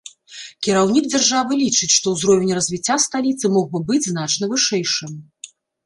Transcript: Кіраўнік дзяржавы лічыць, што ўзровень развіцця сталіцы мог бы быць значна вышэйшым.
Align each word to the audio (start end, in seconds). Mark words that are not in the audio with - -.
Кіраўнік 0.67 1.09
дзяржавы 1.13 1.53
лічыць, 1.63 1.91
што 1.97 2.15
ўзровень 2.15 2.57
развіцця 2.61 2.99
сталіцы 3.07 3.45
мог 3.61 3.65
бы 3.77 3.87
быць 3.93 4.05
значна 4.13 4.53
вышэйшым. 4.57 5.11